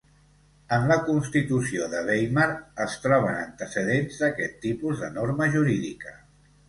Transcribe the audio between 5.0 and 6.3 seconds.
de norma jurídica.